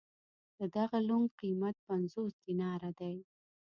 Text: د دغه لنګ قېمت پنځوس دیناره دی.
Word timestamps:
د 0.57 0.59
دغه 0.75 0.97
لنګ 1.09 1.25
قېمت 1.39 1.75
پنځوس 1.87 2.33
دیناره 2.45 2.91
دی. 2.99 3.15